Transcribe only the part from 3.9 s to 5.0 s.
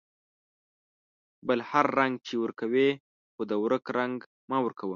رنگ مه ورکوه.